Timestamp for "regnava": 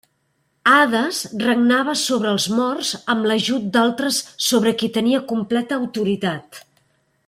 1.43-1.95